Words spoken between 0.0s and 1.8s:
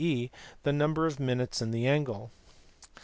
e. the number of minutes in